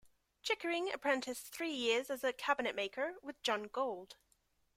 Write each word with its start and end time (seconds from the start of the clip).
Chickering 0.41 0.91
apprenticed 0.91 1.49
three 1.53 1.73
years 1.73 2.09
as 2.09 2.23
a 2.23 2.33
cabinet 2.33 2.73
maker 2.73 3.17
with 3.21 3.39
John 3.43 3.67
Gould. 3.67 4.15